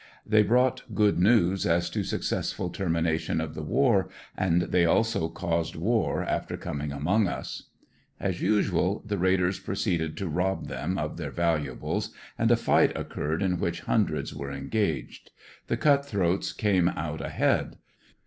[0.25, 5.75] They brought good news as to successful termination of the war, and they also caused
[5.75, 7.67] war after coming among us.
[8.19, 12.97] As usual the rg^iders proceed ed to rob them of their valuables and a fight
[12.97, 15.29] occurred in which hundreds were engaged.
[15.67, 17.77] The cut throats came out ahead.